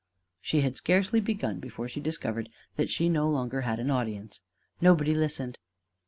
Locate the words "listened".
5.13-5.59